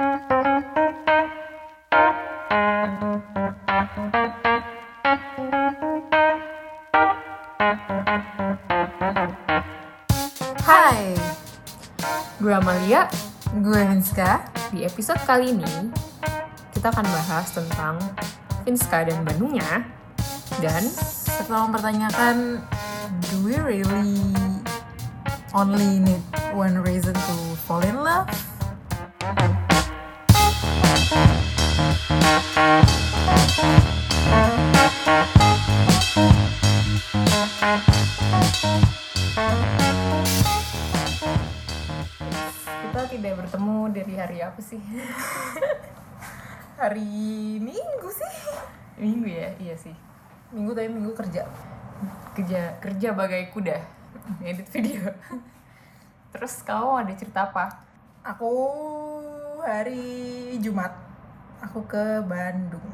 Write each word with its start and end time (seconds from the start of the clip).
Hai, 0.00 0.08
Gue 12.40 12.48
Amalia, 12.48 13.12
gue 13.60 13.76
Rinska. 13.76 14.48
di 14.72 14.88
episode 14.88 15.20
kali 15.28 15.52
ini 15.52 15.92
kita 16.72 16.88
akan 16.88 17.04
bahas 17.04 17.52
tentang 17.52 18.00
Finska 18.64 19.04
dan 19.04 19.20
Bandungnya 19.20 19.84
dan 20.64 20.80
Setelah 20.80 21.68
mempertanyakan, 21.68 22.64
do 23.28 23.44
we 23.44 23.60
really 23.60 24.16
only 25.52 26.00
need 26.00 26.24
one 26.56 26.80
reason 26.88 27.12
to 27.12 27.36
fall 27.68 27.84
in 27.84 28.00
love? 28.00 28.49
Kita 32.10 32.18
tidak 43.06 43.38
bertemu 43.38 43.94
dari 43.94 44.14
hari 44.18 44.42
apa 44.42 44.58
sih? 44.58 44.82
Hari 46.82 47.06
Minggu 47.62 48.10
sih. 48.10 48.34
Minggu 48.98 49.30
ya, 49.30 49.54
iya 49.62 49.78
sih. 49.78 49.94
Minggu 50.50 50.74
tapi 50.74 50.90
minggu 50.90 51.14
kerja. 51.14 51.46
Kerja 52.34 52.74
kerja 52.82 53.14
bagai 53.14 53.54
kuda, 53.54 53.78
edit 54.42 54.66
video. 54.74 55.14
Terus 56.34 56.58
kamu 56.66 57.06
ada 57.06 57.12
cerita 57.14 57.46
apa? 57.46 57.86
Aku 58.26 58.50
hari 59.62 60.58
Jumat, 60.58 60.92
aku 61.60 61.84
ke 61.86 62.04
Bandung. 62.24 62.88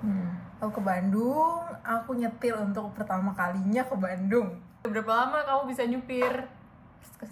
Hmm. 0.00 0.28
Aku 0.60 0.80
ke 0.80 0.82
Bandung, 0.82 1.62
aku 1.84 2.16
nyetir 2.16 2.56
untuk 2.56 2.90
pertama 2.96 3.36
kalinya 3.36 3.84
ke 3.84 3.96
Bandung. 3.96 4.56
Berapa 4.88 5.12
lama 5.24 5.38
kamu 5.44 5.62
bisa 5.68 5.82
nyupir? 5.84 6.32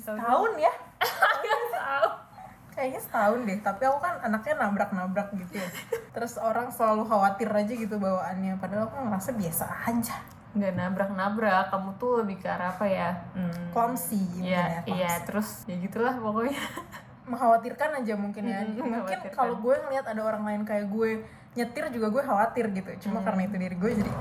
Tahun 0.05 0.53
ya? 0.61 0.73
Kayaknya 2.75 3.01
setahun 3.07 3.41
deh, 3.47 3.59
tapi 3.63 3.83
aku 3.87 3.99
kan 4.03 4.19
anaknya 4.19 4.67
nabrak-nabrak 4.67 5.31
gitu 5.39 5.63
ya. 5.63 5.69
Terus 6.11 6.35
orang 6.43 6.75
selalu 6.75 7.07
khawatir 7.07 7.47
aja 7.47 7.71
gitu 7.71 7.97
bawaannya, 8.03 8.59
padahal 8.59 8.91
aku 8.91 8.99
ngerasa 9.07 9.31
biasa 9.39 9.65
aja. 9.87 10.17
Nggak 10.59 10.75
nabrak-nabrak, 10.75 11.71
kamu 11.71 11.91
tuh 12.03 12.13
lebih 12.27 12.43
ke 12.43 12.51
arah 12.51 12.75
apa 12.75 12.87
ya? 12.91 13.15
Hmm. 13.39 13.71
Clumsy 13.71 14.43
Iya, 14.43 14.83
ya, 14.83 14.91
iya, 14.91 15.13
terus 15.23 15.63
ya 15.71 15.79
gitulah 15.79 16.19
pokoknya. 16.19 16.59
Mengkhawatirkan 17.25 18.05
aja 18.05 18.15
mungkin 18.17 18.45
ya. 18.45 18.61
Mm, 18.65 19.01
mungkin 19.01 19.19
kalau 19.33 19.57
gue 19.59 19.75
ngeliat 19.75 20.05
ada 20.05 20.21
orang 20.21 20.45
lain 20.45 20.63
kayak 20.63 20.93
gue 20.93 21.25
nyetir 21.55 21.89
juga 21.89 22.13
gue 22.13 22.23
khawatir 22.23 22.65
gitu. 22.73 22.91
Cuma 23.09 23.21
Mm. 23.21 23.27
karena 23.27 23.43
itu 23.49 23.57
diri 23.57 23.77
gue 23.77 23.91
jadi 24.05 24.13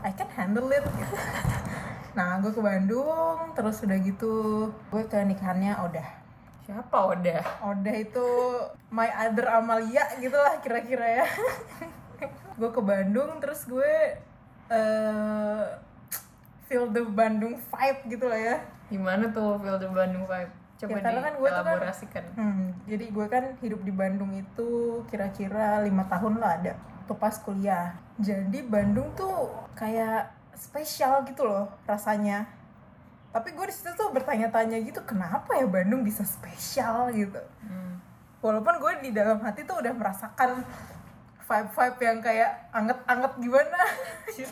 I 0.00 0.12
can 0.16 0.28
handle 0.32 0.68
it 0.72 0.84
gitu. 0.84 1.16
Nah, 2.10 2.42
gue 2.42 2.50
ke 2.50 2.58
Bandung, 2.58 3.54
terus 3.54 3.86
udah 3.86 3.94
gitu 4.02 4.66
gue 4.90 5.02
ke 5.06 5.14
nikahannya 5.22 5.78
Odah. 5.78 6.08
Siapa 6.66 6.98
udah? 7.06 7.42
Oda 7.62 7.92
itu 7.94 8.26
my 8.90 9.06
other 9.10 9.46
Amalia 9.46 10.06
gitu 10.18 10.34
lah 10.34 10.58
kira-kira 10.58 11.22
ya 11.22 11.26
gue 12.58 12.70
ke 12.70 12.82
Bandung 12.82 13.38
terus 13.38 13.62
gue 13.64 13.92
eh 14.70 15.62
feel 16.66 16.86
the 16.90 17.02
Bandung 17.02 17.58
vibe 17.58 18.00
gitu 18.06 18.26
lah 18.26 18.38
ya 18.38 18.56
Gimana 18.86 19.30
tuh 19.30 19.58
feel 19.58 19.78
the 19.78 19.90
Bandung 19.90 20.26
vibe? 20.26 20.50
Coba 20.80 20.90
Ya, 20.90 21.02
karena 21.04 21.20
kan 21.20 21.34
gue 21.36 21.48
tuh 21.50 21.62
kan- 21.62 21.78
hmm, 22.32 22.66
jadi 22.88 23.04
gue 23.06 23.26
kan 23.28 23.44
hidup 23.60 23.80
di 23.84 23.92
Bandung 23.92 24.32
itu 24.32 24.68
kira-kira 25.06 25.78
lima 25.80 26.06
tahun 26.06 26.40
lah 26.40 26.56
ada 26.56 26.72
tuh 27.04 27.14
pas 27.14 27.36
kuliah. 27.36 27.92
Jadi 28.16 28.62
Bandung 28.62 29.12
tuh 29.12 29.50
kayak 29.74 30.32
spesial 30.56 31.20
gitu 31.24 31.44
loh 31.44 31.68
rasanya. 31.84 32.48
Tapi 33.30 33.52
gue 33.52 33.62
di 33.62 33.70
situ 33.70 33.92
tuh 33.92 34.08
bertanya-tanya 34.08 34.80
gitu 34.80 35.04
kenapa 35.04 35.52
ya 35.54 35.68
Bandung 35.68 36.00
bisa 36.00 36.24
spesial? 36.24 37.12
gitu. 37.12 37.38
Hmm. 37.60 38.00
walaupun 38.40 38.80
gue 38.80 38.92
di 39.04 39.10
dalam 39.12 39.36
hati 39.44 39.68
tuh 39.68 39.76
udah 39.76 39.92
merasakan 39.92 40.64
vibe-vibe 41.44 42.00
yang 42.00 42.18
kayak 42.24 42.72
anget-anget 42.72 43.32
gimana. 43.36 43.80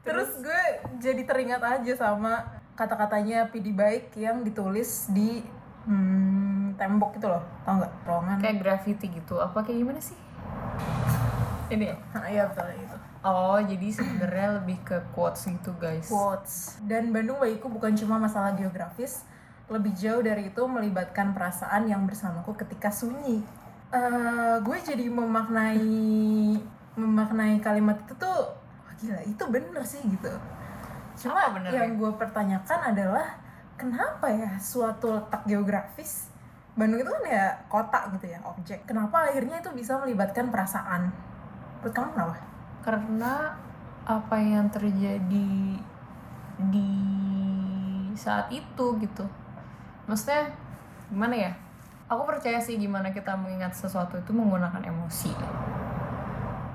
Terus 0.00 0.30
gue 0.38 0.62
jadi 0.98 1.22
teringat 1.26 1.58
aja 1.58 1.92
sama 1.98 2.59
kata-katanya 2.80 3.52
PD 3.52 3.76
Baik 3.76 4.16
yang 4.16 4.40
ditulis 4.40 5.12
di 5.12 5.44
hmm, 5.84 6.80
tembok 6.80 7.20
itu 7.20 7.28
loh 7.28 7.44
tau 7.68 7.76
nggak 7.76 7.92
ruangan 8.08 8.36
Kayak 8.40 8.56
graffiti 8.64 9.12
gitu. 9.12 9.36
Apa 9.36 9.60
kayak 9.60 9.84
gimana 9.84 10.00
sih? 10.00 10.16
Ini 11.68 11.84
ya? 11.92 11.96
iya 12.40 12.42
betul 12.48 12.72
itu 12.72 12.96
Oh, 13.20 13.60
jadi 13.60 13.92
sebenarnya 13.92 14.64
lebih 14.64 14.80
ke 14.80 14.96
quotes 15.12 15.44
gitu, 15.44 15.76
guys. 15.76 16.08
quotes 16.08 16.80
dan 16.88 17.12
Bandung 17.12 17.36
bagiku 17.36 17.68
bukan 17.68 17.92
cuma 17.92 18.16
masalah 18.16 18.56
geografis 18.56 19.28
lebih 19.68 19.92
jauh 19.92 20.24
dari 20.24 20.48
itu 20.48 20.62
melibatkan 20.64 21.36
perasaan 21.36 21.84
yang 21.84 22.08
bersamaku 22.08 22.56
ketika 22.56 22.88
sunyi 22.88 23.44
Eh, 23.90 24.56
gue 24.62 24.78
jadi 24.86 25.10
memaknai 25.10 25.82
memaknai 26.94 27.58
kalimat 27.58 27.98
itu 28.06 28.14
tuh 28.14 28.54
wah 28.54 28.94
gila 29.02 29.18
itu 29.26 29.44
bener 29.50 29.82
sih 29.82 29.98
gitu 30.06 30.30
cuma 31.20 31.36
Apa 31.36 31.60
benernya? 31.60 31.84
yang 31.84 31.92
gue 32.00 32.12
pertanyakan 32.16 32.80
adalah 32.96 33.26
kenapa 33.76 34.26
ya 34.32 34.50
suatu 34.56 35.20
letak 35.20 35.44
geografis 35.44 36.32
Bandung 36.78 37.02
itu 37.02 37.10
kan 37.12 37.24
ya 37.28 37.46
kota 37.68 38.08
gitu 38.16 38.26
ya 38.32 38.40
objek 38.46 38.88
kenapa 38.88 39.28
akhirnya 39.28 39.60
itu 39.60 39.70
bisa 39.76 40.00
melibatkan 40.00 40.48
perasaan 40.48 41.12
menurut 41.80 41.92
kamu 41.92 42.10
kenapa 42.16 42.38
Karena 42.80 43.34
apa 44.08 44.36
yang 44.40 44.72
terjadi 44.72 45.76
di 46.68 46.92
saat 48.16 48.52
itu 48.52 48.86
gitu. 49.00 49.24
Maksudnya 50.04 50.52
gimana 51.08 51.34
ya? 51.36 51.52
Aku 52.10 52.26
percaya 52.26 52.58
sih 52.58 52.76
gimana 52.76 53.14
kita 53.14 53.38
mengingat 53.38 53.72
sesuatu 53.72 54.18
itu 54.18 54.34
menggunakan 54.34 54.82
emosi. 54.82 55.30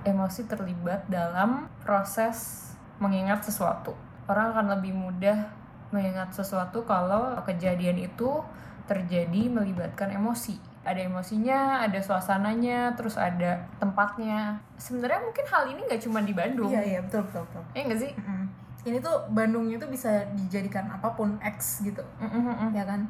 Emosi 0.07 0.41
terlibat 0.47 1.05
dalam 1.11 1.67
proses 1.83 2.71
mengingat 2.97 3.43
sesuatu. 3.43 3.93
Orang 4.25 4.53
akan 4.53 4.65
lebih 4.77 4.93
mudah 4.93 5.49
mengingat 5.93 6.33
sesuatu 6.33 6.81
kalau 6.83 7.37
kejadian 7.45 8.01
itu 8.01 8.41
terjadi 8.85 9.49
melibatkan 9.49 10.13
emosi. 10.13 10.57
Ada 10.85 11.09
emosinya, 11.09 11.81
ada 11.81 11.97
suasananya, 11.97 12.93
terus 12.93 13.17
ada 13.17 13.65
tempatnya. 13.81 14.61
Sebenarnya 14.77 15.21
mungkin 15.25 15.45
hal 15.49 15.63
ini 15.73 15.81
nggak 15.89 16.01
cuma 16.05 16.21
di 16.21 16.33
Bandung. 16.33 16.69
iya 16.69 16.81
iya 16.85 16.99
betul 17.01 17.25
betul 17.25 17.41
betul 17.49 17.63
Iya 17.73 17.81
nggak 17.89 18.01
sih? 18.05 18.11
Mm-mm. 18.13 18.45
Ini 18.85 18.97
tuh 19.01 19.17
Bandungnya 19.33 19.81
tuh 19.81 19.89
bisa 19.89 20.29
dijadikan 20.37 20.85
apa 20.93 21.09
pun 21.17 21.41
X 21.41 21.81
gitu, 21.81 22.05
Mm-mm-mm. 22.21 22.69
ya 22.77 22.85
kan? 22.85 23.09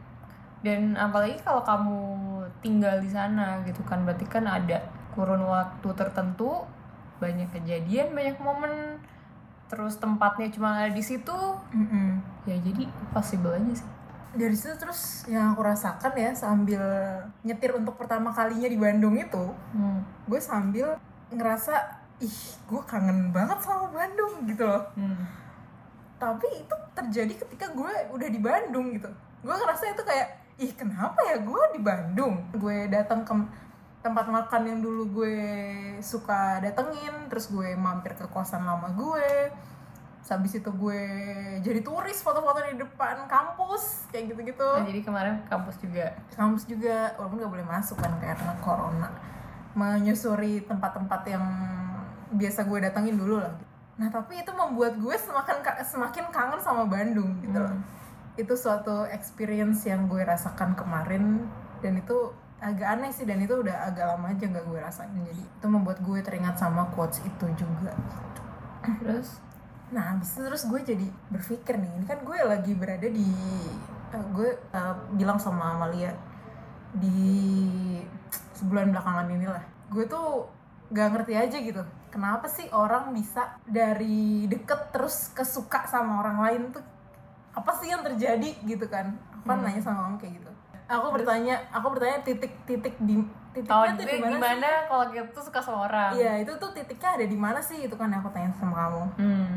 Dan 0.63 0.95
apalagi 0.95 1.35
kalau 1.43 1.67
kamu 1.67 1.99
tinggal 2.63 2.95
di 3.03 3.11
sana 3.11 3.59
gitu 3.67 3.83
kan, 3.83 4.07
berarti 4.07 4.23
kan 4.23 4.47
ada 4.47 4.79
kurun 5.11 5.43
waktu 5.43 5.89
tertentu, 5.99 6.63
banyak 7.19 7.51
kejadian, 7.51 8.15
banyak 8.15 8.39
momen, 8.39 8.94
terus 9.75 9.99
tempatnya 9.99 10.47
cuma 10.55 10.87
ada 10.87 10.93
di 10.95 11.03
situ, 11.03 11.35
Mm-mm. 11.75 12.23
ya 12.47 12.55
jadi 12.63 12.87
possible 13.11 13.51
aja 13.51 13.83
sih. 13.83 13.89
Dari 14.35 14.55
situ 14.55 14.75
terus 14.79 15.27
yang 15.27 15.51
aku 15.51 15.63
rasakan 15.63 16.15
ya 16.15 16.31
sambil 16.31 16.83
nyetir 17.43 17.75
untuk 17.75 17.99
pertama 17.99 18.31
kalinya 18.31 18.71
di 18.71 18.79
Bandung 18.79 19.19
itu, 19.19 19.51
Hmm. 19.75 20.03
gue 20.27 20.39
sambil 20.39 20.95
ngerasa 21.31 21.75
ih 22.23 22.37
gue 22.67 22.81
kangen 22.87 23.35
banget 23.35 23.59
sama 23.59 23.91
Bandung 23.91 24.47
gitu 24.47 24.63
loh. 24.63 24.83
Hmm. 24.95 25.23
Tapi 26.15 26.47
itu 26.63 26.75
terjadi 26.95 27.33
ketika 27.43 27.75
gue 27.75 27.91
udah 28.15 28.29
di 28.31 28.39
Bandung 28.39 28.95
gitu. 28.95 29.11
Gue 29.43 29.55
ngerasa 29.55 29.91
itu 29.91 30.03
kayak 30.03 30.27
ih 30.59 30.71
kenapa 30.71 31.19
ya 31.27 31.43
gue 31.43 31.63
di 31.75 31.81
Bandung? 31.83 32.39
Gue 32.55 32.87
datang 32.87 33.27
ke 33.27 33.35
tempat 33.99 34.29
makan 34.29 34.61
yang 34.69 34.79
dulu 34.85 35.23
gue 35.23 35.37
suka 35.97 36.61
datengin, 36.61 37.25
terus 37.25 37.49
gue 37.49 37.73
mampir 37.73 38.13
ke 38.13 38.27
kosan 38.29 38.63
lama 38.63 38.91
gue. 38.93 39.49
Habis 40.25 40.57
itu 40.57 40.69
gue 40.73 41.01
jadi 41.61 41.79
turis 41.85 42.17
foto-foto 42.25 42.57
di 42.65 42.81
depan 42.81 43.29
kampus 43.29 44.09
kayak 44.09 44.33
gitu-gitu. 44.33 44.65
Nah, 44.65 44.85
jadi 44.85 45.01
kemarin 45.05 45.35
kampus 45.45 45.77
juga. 45.77 46.17
Kampus 46.33 46.65
juga 46.65 47.13
walaupun 47.21 47.37
nggak 47.45 47.53
boleh 47.53 47.67
masuk 47.67 47.97
kan 48.01 48.17
karena 48.17 48.53
corona. 48.59 49.09
Menyusuri 49.77 50.65
tempat-tempat 50.65 51.21
yang 51.29 51.45
biasa 52.33 52.65
gue 52.65 52.79
datengin 52.81 53.21
dulu 53.21 53.37
lah. 53.37 53.53
Nah 54.01 54.09
tapi 54.09 54.41
itu 54.41 54.51
membuat 54.51 54.97
gue 54.97 55.15
semakin 55.15 55.61
semakin 55.85 56.25
kangen 56.33 56.59
sama 56.59 56.89
Bandung 56.89 57.37
gitu 57.45 57.61
loh. 57.61 57.77
Itu 58.35 58.57
suatu 58.57 59.05
experience 59.07 59.85
yang 59.85 60.09
gue 60.09 60.25
rasakan 60.25 60.73
kemarin 60.73 61.45
dan 61.85 62.01
itu 62.01 62.33
agak 62.65 62.87
aneh 62.97 63.11
sih 63.11 63.27
dan 63.27 63.43
itu 63.43 63.61
udah 63.61 63.93
agak 63.93 64.15
lama 64.15 64.31
aja 64.31 64.47
nggak 64.47 64.65
gue 64.65 64.79
rasain 64.79 65.11
jadi 65.11 65.43
itu 65.43 65.67
membuat 65.67 65.99
gue 66.01 66.17
teringat 66.23 66.55
sama 66.55 66.87
quotes 66.95 67.19
itu 67.21 67.45
juga 67.53 67.93
Terus 68.85 69.41
Nah, 69.95 70.03
habis 70.11 70.35
itu 70.35 70.43
terus 70.43 70.63
gue 70.67 70.79
jadi 70.83 71.07
berpikir 71.31 71.79
nih, 71.79 71.91
ini 71.95 72.05
kan 72.05 72.19
gue 72.19 72.37
lagi 72.43 72.75
berada 72.75 73.07
di 73.07 73.29
eh, 74.11 74.25
gue 74.35 74.49
eh, 74.51 74.95
bilang 75.15 75.39
sama 75.39 75.79
Amalia 75.79 76.11
di 76.91 77.31
sebulan 78.59 78.91
belakangan 78.91 79.31
inilah. 79.31 79.63
Gue 79.87 80.03
tuh 80.03 80.51
gak 80.91 81.15
ngerti 81.15 81.33
aja 81.33 81.57
gitu 81.63 81.81
kenapa 82.15 82.47
sih 82.47 82.71
orang 82.71 83.11
bisa 83.11 83.59
dari 83.67 84.47
deket 84.47 84.95
terus 84.95 85.35
kesuka 85.35 85.83
sama 85.83 86.23
orang 86.23 86.37
lain 86.39 86.61
tuh? 86.71 86.85
Apa 87.51 87.75
sih 87.75 87.91
yang 87.91 87.99
terjadi 88.07 88.55
gitu 88.63 88.87
kan? 88.87 89.11
Aku 89.35 89.43
kan 89.43 89.59
nanya 89.59 89.83
sama 89.83 90.07
kamu 90.07 90.17
kayak 90.23 90.33
gitu. 90.39 90.51
Aku 90.87 91.11
bertanya 91.11 91.59
aku 91.75 91.91
bertanya 91.91 92.23
titik-titik 92.23 92.95
di 93.03 93.19
titiknya 93.51 93.91
tuh 93.99 94.05
di 94.07 94.19
mana 94.23 94.35
gimana 94.39 94.69
kalau 94.87 95.03
tuh 95.11 95.43
suka 95.43 95.59
sama 95.59 95.91
orang? 95.91 96.11
Iya 96.15 96.33
itu 96.47 96.55
tuh 96.55 96.71
titiknya 96.71 97.19
ada 97.19 97.25
di 97.27 97.35
mana 97.35 97.59
sih 97.59 97.83
itu 97.83 97.95
kan? 97.99 98.07
Yang 98.07 98.23
aku 98.23 98.31
tanya 98.31 98.49
sama 98.55 98.73
kamu. 98.79 99.03
Hmm. 99.19 99.55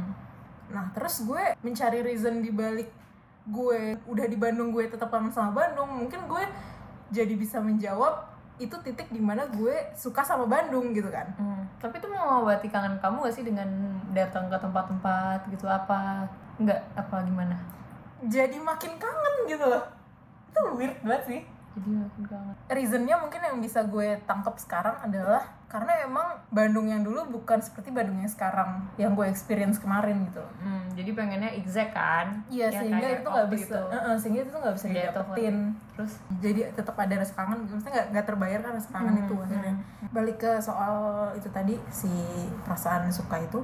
Nah 0.73 0.93
terus 0.93 1.25
gue 1.25 1.43
mencari 1.65 2.05
reason 2.05 2.41
di 2.45 2.53
balik 2.53 2.89
gue 3.49 3.97
udah 4.05 4.27
di 4.29 4.37
Bandung 4.37 4.71
gue 4.77 4.85
tetap 4.93 5.09
kangen 5.09 5.33
sama 5.33 5.57
Bandung 5.57 5.89
mungkin 5.89 6.29
gue 6.29 6.45
jadi 7.09 7.33
bisa 7.33 7.57
menjawab 7.65 8.29
itu 8.59 8.75
titik 8.83 9.09
di 9.09 9.23
mana 9.23 9.47
gue 9.49 9.75
suka 9.95 10.21
sama 10.27 10.45
Bandung 10.51 10.91
gitu 10.91 11.09
kan. 11.09 11.31
Hmm. 11.39 11.63
Tapi 11.79 12.03
itu 12.03 12.07
mau 12.11 12.43
mengobati 12.43 12.67
kangen 12.69 12.99
kamu 12.99 13.31
gak 13.31 13.35
sih 13.39 13.47
dengan 13.47 13.69
datang 14.11 14.51
ke 14.51 14.59
tempat-tempat 14.59 15.47
gitu 15.55 15.65
apa? 15.71 16.27
Enggak, 16.59 16.83
apa 16.99 17.23
gimana? 17.23 17.55
Jadi 18.27 18.59
makin 18.59 18.99
kangen 18.99 19.35
gitu 19.47 19.63
loh. 19.63 19.85
Itu 20.51 20.61
weird 20.75 20.99
banget 21.07 21.23
sih. 21.31 21.41
Jadi 21.77 21.91
makin 21.95 22.25
kangen. 22.27 22.55
Reasonnya 22.69 23.17
mungkin 23.21 23.41
yang 23.41 23.57
bisa 23.59 23.85
gue 23.85 24.17
tangkap 24.25 24.57
sekarang 24.57 24.97
adalah 24.99 25.45
karena 25.69 25.93
emang 26.01 26.41
Bandung 26.49 26.89
yang 26.89 27.05
dulu 27.05 27.29
bukan 27.29 27.61
seperti 27.61 27.93
Bandung 27.93 28.17
yang 28.17 28.33
sekarang 28.33 28.89
yang 28.97 29.13
gue 29.13 29.29
experience 29.29 29.77
kemarin 29.77 30.25
gitu. 30.27 30.41
Hmm, 30.65 30.89
jadi 30.97 31.11
pengennya 31.13 31.53
exact 31.55 31.93
kan? 31.93 32.41
Iya 32.49 32.73
sehingga 32.73 33.21
itu 33.21 33.29
nggak 33.29 33.49
bisa, 33.53 33.77
itu. 33.77 33.81
Heeh, 33.93 34.15
sehingga 34.17 34.41
itu 34.49 34.57
nggak 34.57 34.75
bisa 34.75 34.87
Iya, 34.89 34.95
didapetin. 35.13 35.57
Terus 35.93 36.13
Jadi 36.41 36.61
tetap 36.73 36.97
ada 36.97 37.15
rasa 37.21 37.33
kangen, 37.37 37.59
maksudnya 37.69 37.93
nggak 37.93 38.07
nggak 38.17 38.27
terbayar 38.27 38.59
kan 38.65 38.73
rasa 38.81 38.89
kangen 38.89 39.15
Hmm, 39.15 39.25
itu 39.29 39.35
akhirnya. 39.45 39.75
Balik 40.09 40.37
ke 40.41 40.53
soal 40.59 40.95
itu 41.37 41.49
tadi 41.53 41.75
si 41.93 42.11
perasaan 42.65 43.13
suka 43.13 43.37
itu, 43.37 43.61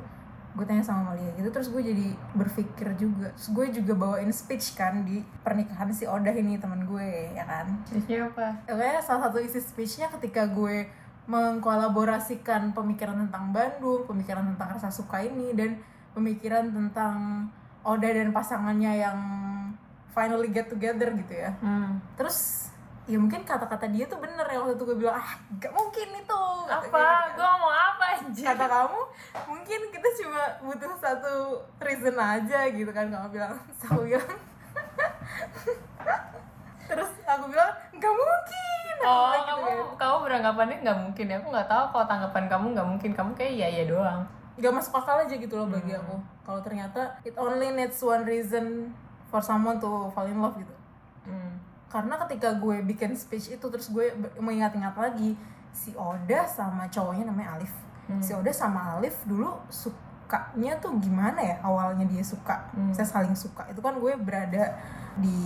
gue 0.54 0.62
tanya 0.62 0.80
sama 0.80 1.10
Malia 1.10 1.34
gitu, 1.34 1.50
terus 1.50 1.66
gue 1.66 1.82
jadi 1.82 2.06
berpikir 2.30 2.94
juga, 2.94 3.26
terus 3.28 3.50
gue 3.50 3.66
juga 3.74 3.92
bawain 3.92 4.30
speech 4.30 4.72
kan 4.72 5.02
di 5.02 5.18
pernikahan 5.42 5.90
si 5.90 6.04
Odah 6.04 6.30
ini 6.30 6.54
teman 6.56 6.82
gue 6.84 7.04
ya 7.30 7.42
kan. 7.42 7.66
siapa? 8.00 8.62
Kayak 8.64 9.02
salah 9.02 9.26
satu 9.26 9.38
isi 9.38 9.58
speechnya 9.58 10.06
ketika 10.08 10.46
gue 10.46 10.86
mengkolaborasikan 11.24 12.70
pemikiran 12.70 13.16
tentang 13.18 13.50
Bandung, 13.50 14.04
pemikiran 14.04 14.44
tentang 14.46 14.68
rasa 14.72 14.88
suka 14.88 15.18
ini 15.18 15.50
dan 15.52 15.80
pemikiran 16.12 16.68
tentang 16.68 17.48
Oda 17.80 18.06
dan 18.06 18.30
pasangannya 18.30 18.92
yang 18.96 19.18
finally 20.08 20.48
get 20.48 20.68
together 20.68 21.10
gitu 21.12 21.34
ya. 21.34 21.50
Hmm. 21.58 21.98
Terus 22.14 22.68
ya 23.04 23.18
mungkin 23.18 23.42
kata-kata 23.42 23.84
dia 23.86 24.04
tuh 24.04 24.16
bener 24.16 24.44
ya 24.44 24.56
waktu 24.56 24.74
itu 24.74 24.84
gue 24.86 24.96
bilang 24.98 25.12
ah 25.14 25.30
gak 25.58 25.68
mungkin 25.70 26.08
itu 26.14 26.40
Apa? 26.64 26.80
gitu 26.80 26.96
Gue 27.36 27.44
kan. 27.44 27.52
ngomong 27.52 27.74
apa 27.74 27.83
anjir? 28.25 28.44
kata 28.47 28.65
kamu 28.67 29.00
mungkin 29.47 29.81
kita 29.88 30.09
cuma 30.19 30.43
butuh 30.62 30.93
satu 30.97 31.35
reason 31.79 32.17
aja 32.17 32.65
gitu 32.69 32.88
kan 32.88 33.06
kamu 33.06 33.29
bilang 33.31 33.53
aku 33.85 34.00
bilang 34.03 34.29
terus 36.85 37.11
aku 37.23 37.44
bilang 37.49 37.73
nggak 37.91 38.15
mungkin 38.15 38.62
Aku 38.94 39.05
Oh, 39.05 39.29
gitu 39.29 39.44
kamu 39.44 39.65
kan. 39.67 39.97
kamu 39.99 40.17
beranggapannya 40.23 40.76
nggak 40.81 40.99
mungkin 40.99 41.26
ya? 41.26 41.37
Aku 41.37 41.49
nggak 41.50 41.67
tahu 41.67 41.85
kalau 41.91 42.06
tanggapan 42.06 42.44
kamu 42.47 42.67
nggak 42.73 42.88
mungkin. 42.88 43.11
Kamu 43.12 43.31
kayak 43.35 43.53
iya 43.53 43.69
iya 43.71 43.85
doang. 43.85 44.23
gak 44.55 44.71
masuk 44.71 44.94
akal 44.94 45.19
aja 45.19 45.35
gitu 45.35 45.50
loh 45.53 45.67
bagi 45.67 45.91
aku 45.91 46.15
kalau 46.41 46.62
ternyata 46.62 47.03
it 47.21 47.35
only 47.35 47.69
needs 47.69 47.99
one 47.99 48.23
reason 48.23 48.87
for 49.26 49.43
someone 49.43 49.76
to 49.76 49.88
fall 50.09 50.23
in 50.23 50.38
love 50.38 50.55
gitu 50.55 50.71
Hmm. 51.26 51.59
karena 51.88 52.15
ketika 52.23 52.55
gue 52.55 52.79
bikin 52.85 53.12
speech 53.12 53.50
itu 53.50 53.67
terus 53.67 53.91
gue 53.91 54.15
mengingat-ingat 54.37 54.94
lagi 54.94 55.35
si 55.69 55.91
Oda 55.94 56.47
sama 56.47 56.87
cowoknya 56.87 57.26
namanya 57.26 57.59
Alif 57.59 57.75
si 58.20 58.30
Oda 58.36 58.52
sama 58.52 58.96
Alif 58.98 59.16
dulu 59.24 59.52
sukanya 59.72 60.76
tuh 60.80 60.96
gimana 61.00 61.40
ya? 61.40 61.56
Awalnya 61.64 62.04
dia 62.08 62.24
suka 62.24 62.68
saya 62.92 63.08
saling 63.08 63.36
suka. 63.36 63.68
Itu 63.70 63.80
kan 63.80 63.96
gue 63.98 64.12
berada 64.18 64.76
di 65.16 65.36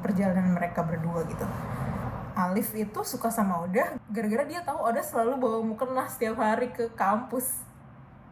perjalanan 0.00 0.54
mereka 0.56 0.86
berdua 0.86 1.26
gitu. 1.26 1.44
Alif 2.32 2.72
itu 2.72 3.00
suka 3.04 3.28
sama 3.28 3.60
Oda 3.60 4.00
gara-gara 4.08 4.44
dia 4.48 4.64
tahu 4.64 4.80
Oda 4.80 5.04
selalu 5.04 5.36
bawa 5.36 5.58
mukena 5.60 6.08
setiap 6.08 6.40
hari 6.40 6.72
ke 6.72 6.88
kampus. 6.96 7.60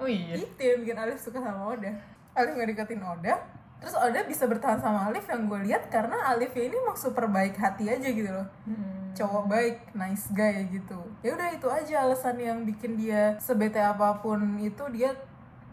Oh 0.00 0.08
iya. 0.08 0.40
itu 0.40 0.56
yang 0.56 0.80
bikin 0.80 0.96
Alif 0.96 1.20
suka 1.20 1.40
sama 1.40 1.76
Oda. 1.76 1.92
Alif 2.32 2.56
nggak 2.56 2.68
deketin 2.72 3.04
Oda 3.04 3.60
terus 3.80 3.96
Oda 3.96 4.20
bisa 4.28 4.44
bertahan 4.44 4.76
sama 4.76 5.08
Alif 5.08 5.24
yang 5.24 5.48
gue 5.48 5.60
lihat 5.72 5.88
karena 5.88 6.28
Alif 6.28 6.52
ini 6.52 6.76
emang 6.76 7.00
super 7.00 7.24
baik 7.32 7.56
hati 7.56 7.88
aja 7.88 8.08
gitu 8.12 8.28
loh. 8.28 8.44
Hmm. 8.68 8.99
Cowok 9.16 9.44
baik 9.50 9.76
nice 9.94 10.26
guy 10.32 10.66
gitu. 10.70 10.98
Ya 11.24 11.34
udah 11.36 11.48
itu 11.52 11.68
aja 11.68 12.06
alasan 12.06 12.36
yang 12.38 12.58
bikin 12.64 12.96
dia 12.96 13.36
sebete 13.42 13.80
apa 13.80 14.18
pun 14.22 14.38
itu 14.62 14.82
dia 14.92 15.14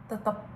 tetap 0.08 0.48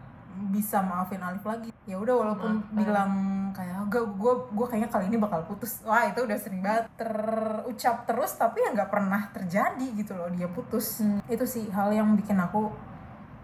bisa 0.49 0.79
maafin 0.79 1.19
Alif 1.19 1.43
lagi. 1.43 1.69
Ya 1.83 1.99
udah 1.99 2.15
walaupun 2.15 2.63
Maafkan. 2.63 2.77
bilang 2.77 3.11
kayak 3.51 3.91
gak 3.91 4.05
gue 4.15 4.33
gue 4.55 4.65
kayaknya 4.71 4.89
kali 4.89 5.05
ini 5.11 5.17
bakal 5.19 5.43
putus. 5.43 5.83
Wah 5.83 6.07
itu 6.07 6.23
udah 6.23 6.37
sering 6.39 6.63
banget 6.63 6.87
terucap 6.95 8.07
terus 8.07 8.31
tapi 8.39 8.63
ya 8.63 8.71
nggak 8.71 8.89
pernah 8.89 9.27
terjadi 9.35 9.87
gitu 9.93 10.15
loh 10.15 10.31
dia 10.31 10.47
putus. 10.47 11.03
Itu 11.27 11.43
sih 11.43 11.67
hal 11.69 11.91
yang 11.91 12.15
bikin 12.15 12.39
aku 12.39 12.71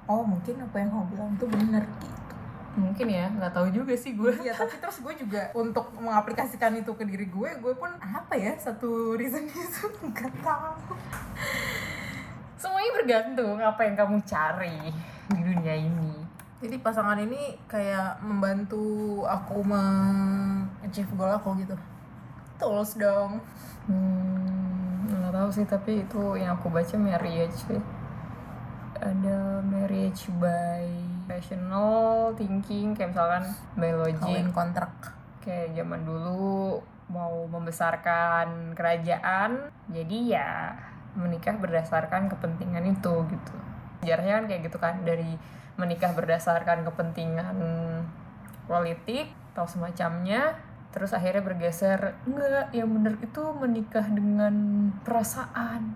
oh 0.08 0.24
mungkin 0.24 0.64
apa 0.64 0.76
yang 0.80 0.90
kamu 0.90 1.06
bilang 1.12 1.30
itu 1.36 1.46
bener 1.52 1.84
gitu 2.00 2.27
Mungkin 2.78 3.08
ya, 3.10 3.26
nggak 3.34 3.52
tahu 3.58 3.68
juga 3.74 3.98
sih 3.98 4.14
gue. 4.14 4.30
Iya 4.38 4.54
tapi 4.54 4.78
terus 4.78 5.02
gue 5.02 5.14
juga 5.18 5.50
untuk 5.58 5.90
mengaplikasikan 5.98 6.78
itu 6.78 6.94
ke 6.94 7.04
diri 7.10 7.26
gue 7.26 7.50
gue 7.58 7.74
pun 7.74 7.90
apa 7.98 8.38
ya 8.38 8.54
satu 8.56 9.18
reason 9.18 9.50
itu 9.52 9.86
nggak 10.06 10.34
tahu 10.46 10.94
Semuanya 12.58 12.92
bergantung 13.02 13.58
apa 13.62 13.82
yang 13.86 13.96
kamu 13.98 14.18
cari 14.26 14.94
di 15.30 15.40
dunia 15.42 15.76
ini. 15.78 16.14
jadi 16.58 16.82
pasangan 16.82 17.22
ini 17.22 17.54
kayak 17.70 18.18
membantu 18.26 19.22
aku 19.30 19.62
meng-achieve 19.62 21.14
goal 21.14 21.30
aku 21.30 21.54
gitu 21.62 21.78
tools 22.58 22.98
dong 22.98 23.38
Hmm, 23.88 25.08
nggak 25.08 25.32
tahu 25.32 25.48
sih 25.48 25.64
tapi 25.64 26.04
itu 26.04 26.36
yang 26.36 26.60
aku 26.60 26.68
baca 26.68 26.96
marriage 27.00 27.56
sih. 27.56 27.80
Ada 29.00 29.64
marriage 29.64 30.28
by 30.44 30.84
rational 31.28 32.32
thinking 32.40 32.96
kayak 32.96 33.12
misalkan 33.14 33.44
kawin 34.18 34.50
kontrak. 34.56 34.92
Kayak 35.44 35.76
zaman 35.76 36.04
dulu 36.08 36.80
mau 37.08 37.48
membesarkan 37.48 38.76
kerajaan 38.76 39.72
jadi 39.88 40.18
ya 40.28 40.50
menikah 41.16 41.56
berdasarkan 41.56 42.28
kepentingan 42.32 42.84
itu 42.88 43.14
gitu. 43.32 43.56
Sejarahnya 44.04 44.44
kan 44.44 44.46
kayak 44.48 44.62
gitu 44.68 44.78
kan 44.80 44.96
dari 45.04 45.36
menikah 45.78 46.12
berdasarkan 46.16 46.84
kepentingan 46.88 47.56
politik 48.68 49.32
atau 49.56 49.66
semacamnya 49.70 50.60
terus 50.92 51.16
akhirnya 51.16 51.44
bergeser. 51.44 52.16
Enggak 52.28 52.72
yang 52.76 52.90
bener 52.92 53.16
itu 53.24 53.44
menikah 53.56 54.06
dengan 54.08 54.56
perasaan. 55.04 55.96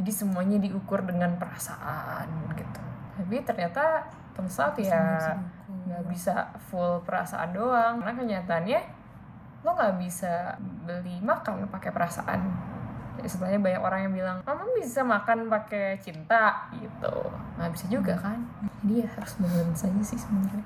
Jadi 0.00 0.10
semuanya 0.10 0.56
diukur 0.56 1.04
dengan 1.04 1.36
perasaan 1.36 2.28
gitu. 2.56 2.80
Tapi 3.20 3.44
ternyata 3.44 4.08
tempat 4.32 4.72
ya 4.80 5.36
nggak 5.86 6.04
bisa 6.08 6.48
full 6.70 7.00
perasaan 7.04 7.52
doang. 7.52 8.00
Karena 8.00 8.14
kenyataannya 8.16 8.80
lo 9.62 9.70
nggak 9.78 9.96
bisa 10.02 10.58
beli 10.84 11.22
makan 11.22 11.68
pakai 11.70 11.90
perasaan. 11.94 12.40
Jadi 13.20 13.28
sebenarnya 13.28 13.60
banyak 13.60 13.82
orang 13.84 14.00
yang 14.08 14.14
bilang 14.16 14.38
mama 14.42 14.64
bisa 14.74 15.04
makan 15.04 15.46
pakai 15.52 16.00
cinta 16.00 16.72
gitu. 16.80 17.16
Nggak 17.60 17.70
bisa 17.76 17.86
juga 17.92 18.14
kan? 18.16 18.40
Jadi 18.82 19.04
ya 19.04 19.08
harus 19.14 19.32
balance 19.38 19.84
aja 19.84 20.02
sih 20.02 20.18
sebenarnya. 20.18 20.64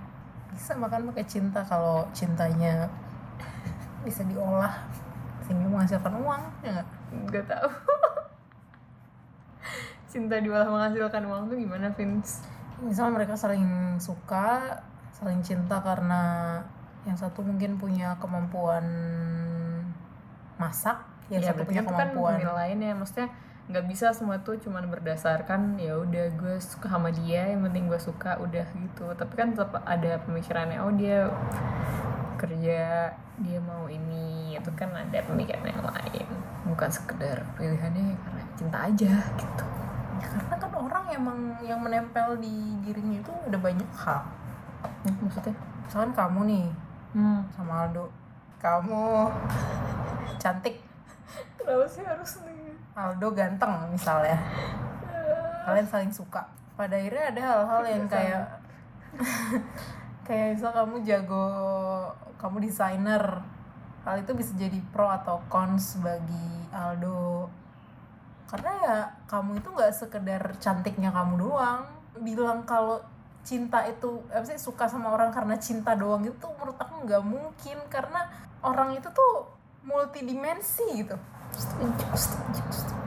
Bisa 0.54 0.72
makan 0.78 1.10
pakai 1.12 1.26
cinta 1.26 1.60
kalau 1.66 2.06
cintanya 2.16 2.88
bisa 4.06 4.22
diolah 4.22 4.86
sehingga 5.42 5.66
menghasilkan 5.66 6.14
uang 6.22 6.42
ya 6.62 6.70
nggak? 6.78 6.88
nggak 7.30 7.44
tahu. 7.50 7.68
Cinta 10.10 10.38
diolah 10.38 10.70
menghasilkan 10.70 11.22
uang 11.26 11.50
tuh 11.50 11.58
gimana 11.58 11.90
Vince 11.92 12.46
misalnya 12.84 13.22
mereka 13.22 13.34
saling 13.38 13.96
suka 13.96 14.80
saling 15.16 15.40
cinta 15.40 15.80
karena 15.80 16.60
yang 17.08 17.16
satu 17.16 17.40
mungkin 17.40 17.80
punya 17.80 18.18
kemampuan 18.20 18.84
masak 20.60 21.00
yang 21.32 21.42
ya 21.42 21.52
satu 21.54 21.64
punya 21.64 21.82
kan 21.86 22.12
kemampuan 22.12 22.36
penilaiannya 22.42 22.92
maksudnya 22.98 23.28
nggak 23.66 23.84
bisa 23.90 24.14
semua 24.14 24.38
tuh 24.46 24.62
cuman 24.62 24.86
berdasarkan 24.86 25.74
ya 25.82 25.98
udah 25.98 26.30
gue 26.38 26.54
suka 26.62 26.86
sama 26.86 27.10
dia 27.10 27.50
yang 27.50 27.66
penting 27.66 27.90
gue 27.90 27.98
suka 27.98 28.38
udah 28.38 28.62
gitu. 28.62 29.10
Tapi 29.18 29.34
kan 29.34 29.58
tetap 29.58 29.82
ada 29.82 30.22
pemikirannya 30.22 30.78
oh 30.86 30.94
dia 30.94 31.26
kerja 32.38 33.10
dia 33.42 33.58
mau 33.58 33.90
ini 33.90 34.54
itu 34.54 34.70
kan. 34.78 34.94
Ada 34.94 35.26
pemikiran 35.26 35.66
yang 35.66 35.82
lain. 35.82 36.26
Bukan 36.70 36.90
sekedar 36.94 37.42
pilihannya 37.58 38.14
karena 38.14 38.42
cinta 38.54 38.78
aja 38.86 39.14
gitu. 39.34 39.65
Ya, 39.65 39.65
kan 39.65 39.65
orang 40.76 41.04
emang 41.10 41.38
yang 41.64 41.80
menempel 41.80 42.36
di 42.36 42.80
dirinya 42.84 43.18
itu 43.20 43.32
udah 43.48 43.60
banyak 43.60 43.90
hal 43.96 44.24
Hmm, 45.06 45.14
maksudnya? 45.22 45.54
Misalkan 45.86 46.12
kamu 46.18 46.40
nih 46.50 46.66
hmm. 47.14 47.40
sama 47.54 47.86
Aldo. 47.86 48.10
Kamu. 48.58 49.30
Cantik. 50.42 50.82
Kenapa 51.58 51.86
sih 51.86 52.02
harus 52.02 52.42
nih? 52.42 52.74
Aldo 52.96 53.28
ganteng 53.30 53.72
misalnya. 53.94 54.38
Kalian 55.66 55.86
saling 55.86 56.12
suka. 56.14 56.42
Pada 56.74 56.98
akhirnya 56.98 57.24
ada 57.32 57.40
hal-hal 57.40 57.82
yang 57.86 58.04
kayak 58.06 58.44
kayak 60.26 60.58
misal 60.58 60.74
kamu 60.74 61.02
jago 61.06 61.46
kamu 62.38 62.66
desainer. 62.66 63.24
Hal 64.06 64.22
itu 64.22 64.32
bisa 64.38 64.54
jadi 64.54 64.78
pro 64.94 65.10
atau 65.10 65.42
cons 65.50 65.98
bagi 65.98 66.70
Aldo 66.70 67.50
karena 68.46 68.72
ya 68.78 68.96
kamu 69.26 69.58
itu 69.58 69.68
nggak 69.74 69.94
sekedar 69.94 70.42
cantiknya 70.62 71.10
kamu 71.10 71.42
doang. 71.42 71.82
Bilang 72.22 72.62
kalau 72.62 73.02
cinta 73.42 73.82
itu 73.86 74.22
apa 74.30 74.46
sih 74.46 74.58
suka 74.58 74.86
sama 74.86 75.14
orang 75.14 75.34
karena 75.34 75.58
cinta 75.58 75.94
doang 75.98 76.22
itu 76.22 76.46
menurut 76.58 76.78
aku 76.78 77.02
nggak 77.02 77.22
mungkin. 77.26 77.78
Karena 77.90 78.30
orang 78.62 78.94
itu 78.94 79.10
tuh 79.10 79.50
multidimensi 79.82 81.02
gitu. 81.02 81.18
Setuju 81.54 82.06
setuju 82.14 82.62
setuju. 82.70 82.94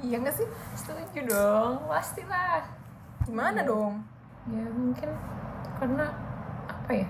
Iya 0.00 0.16
nggak 0.16 0.32
sih? 0.32 0.48
Setuju 0.76 1.20
dong 1.28 1.84
pastilah. 1.88 2.64
Gimana 3.24 3.60
dong? 3.64 4.00
Ya 4.48 4.64
mungkin 4.72 5.12
karena 5.76 6.08
apa 6.68 6.92
ya? 6.92 7.08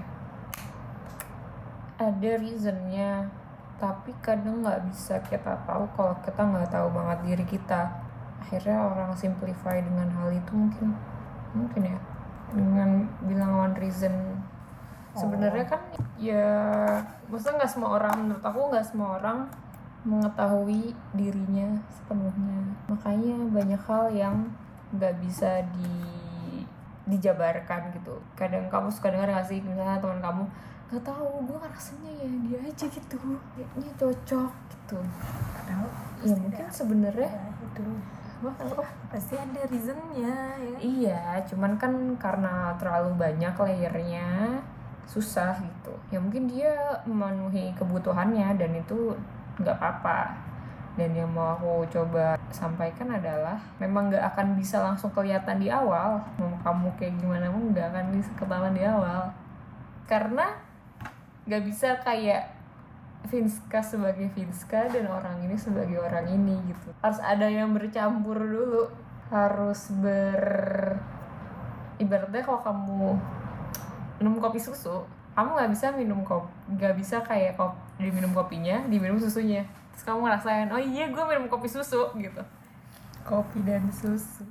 Ada 2.02 2.30
reasonnya 2.42 3.39
tapi 3.80 4.12
kadang 4.20 4.60
nggak 4.60 4.92
bisa 4.92 5.16
kita 5.24 5.56
tahu 5.64 5.88
kalau 5.96 6.12
kita 6.20 6.44
nggak 6.44 6.68
tahu 6.68 6.92
banget 6.92 7.18
diri 7.24 7.44
kita. 7.48 7.88
Akhirnya 8.44 8.76
orang 8.84 9.16
simplify 9.16 9.80
dengan 9.80 10.12
hal 10.20 10.28
itu 10.36 10.52
mungkin 10.52 10.92
mungkin 11.56 11.82
ya. 11.96 11.98
Dengan 12.52 13.08
bilang 13.24 13.56
one 13.56 13.76
reason. 13.80 14.12
Sebenarnya 15.16 15.64
kan 15.66 15.82
ya 16.20 16.52
maksudnya 17.26 17.64
nggak 17.64 17.72
semua 17.72 17.90
orang 17.96 18.14
menurut 18.20 18.44
aku 18.44 18.60
nggak 18.68 18.86
semua 18.86 19.08
orang 19.16 19.48
mengetahui 20.04 20.92
dirinya 21.16 21.80
sepenuhnya. 21.88 22.76
Makanya 22.92 23.36
banyak 23.48 23.82
hal 23.88 24.04
yang 24.12 24.36
nggak 24.92 25.16
bisa 25.24 25.64
di 25.72 26.19
dijabarkan 27.10 27.90
gitu. 27.92 28.14
Kadang 28.38 28.70
kamu 28.70 28.88
suka 28.88 29.10
dengar 29.10 29.28
gak 29.28 29.46
sih? 29.50 29.58
Misalnya 29.60 29.98
teman 29.98 30.22
kamu 30.22 30.44
nggak 30.90 31.06
tahu 31.06 31.46
gue 31.46 31.54
rasanya 31.54 32.10
ya 32.18 32.30
dia 32.50 32.58
aja 32.66 32.86
gitu 32.90 33.14
kayaknya 33.54 33.90
cocok 33.94 34.52
gitu. 34.74 34.98
Padahal 35.54 35.86
ya 36.26 36.34
mungkin 36.34 36.66
sebenarnya 36.66 37.30
ya 37.30 37.46
itu. 37.62 37.86
Wah, 38.40 38.56
apa? 38.56 38.88
pasti 39.12 39.36
ada 39.36 39.68
reasonnya 39.68 40.56
ya. 40.56 40.76
Iya, 40.80 41.22
cuman 41.44 41.76
kan 41.76 41.92
karena 42.16 42.72
terlalu 42.80 43.12
banyak 43.20 43.52
layernya 43.52 44.58
susah 45.04 45.58
gitu. 45.60 45.94
Ya 46.08 46.18
mungkin 46.18 46.48
dia 46.48 46.72
memenuhi 47.04 47.74
kebutuhannya 47.76 48.54
dan 48.56 48.70
itu 48.74 49.14
nggak 49.60 49.76
apa-apa. 49.76 50.49
Dan 50.98 51.14
yang 51.14 51.30
mau 51.30 51.54
aku 51.54 51.86
coba 51.90 52.34
sampaikan 52.50 53.14
adalah 53.14 53.58
memang 53.78 54.10
nggak 54.10 54.24
akan 54.34 54.58
bisa 54.58 54.82
langsung 54.82 55.14
kelihatan 55.14 55.62
di 55.62 55.70
awal. 55.70 56.18
Mau 56.38 56.54
kamu 56.62 56.88
kayak 56.98 57.14
gimana 57.18 57.46
pun 57.50 57.70
nggak 57.70 57.86
akan 57.94 58.04
bisa 58.14 58.30
ketahuan 58.34 58.74
di 58.74 58.82
awal. 58.82 59.30
Karena 60.10 60.58
nggak 61.46 61.62
bisa 61.66 61.98
kayak 62.02 62.60
Vinska 63.28 63.84
sebagai 63.84 64.32
Vinska 64.32 64.88
dan 64.88 65.10
orang 65.12 65.44
ini 65.44 65.58
sebagai 65.58 66.00
orang 66.00 66.24
ini 66.30 66.56
gitu 66.72 66.88
harus 67.04 67.20
ada 67.20 67.46
yang 67.46 67.76
bercampur 67.76 68.38
dulu 68.38 68.88
harus 69.28 69.92
ber 70.00 70.40
ibaratnya 72.00 72.40
kalau 72.40 72.60
kamu 72.64 73.06
minum 74.18 74.40
kopi 74.40 74.56
susu 74.56 75.04
kamu 75.36 75.52
nggak 75.52 75.70
bisa 75.76 75.86
minum 75.92 76.24
kopi 76.24 76.48
nggak 76.74 76.94
bisa 76.96 77.20
kayak 77.20 77.60
kop 77.60 77.76
diminum 78.00 78.32
kopinya 78.32 78.88
diminum 78.88 79.20
susunya 79.20 79.68
terus 80.00 80.16
kamu 80.16 80.32
ngerasain 80.32 80.72
oh 80.72 80.80
iya 80.80 81.12
gue 81.12 81.24
minum 81.28 81.44
kopi 81.52 81.68
susu 81.68 82.08
gitu. 82.16 82.40
Kopi 83.20 83.60
dan 83.68 83.84
susu. 83.92 84.48